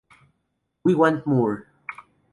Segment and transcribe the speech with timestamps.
[0.83, 1.67] We Want Moore!